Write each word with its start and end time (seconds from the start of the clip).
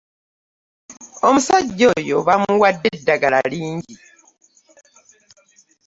Omusajja 1.27 1.85
oyo 1.97 2.17
baamuwadde 2.27 2.87
eddala 2.97 3.39
lingi. 3.51 3.95